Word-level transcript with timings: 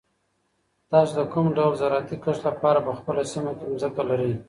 تاسو 0.91 1.11
د 1.15 1.21
کوم 1.33 1.45
ډول 1.57 1.73
زراعتي 1.81 2.15
کښت 2.23 2.41
لپاره 2.49 2.79
په 2.85 2.91
خپله 2.99 3.21
سیمه 3.31 3.51
کې 3.57 3.65
ځمکه 3.81 4.03
لرئ؟ 4.09 4.31